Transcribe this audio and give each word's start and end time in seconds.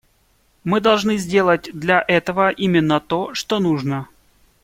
Мы 0.63 0.81
должны 0.81 1.15
сделать 1.17 1.69
для 1.73 2.03
этого 2.07 2.49
именно 2.49 2.99
то, 2.99 3.35
что 3.35 3.59
нужно. 3.59 4.07